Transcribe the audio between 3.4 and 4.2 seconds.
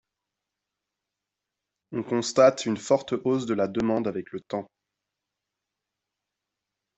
de la demande